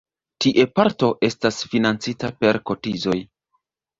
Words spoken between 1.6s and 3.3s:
financita per kotizoj.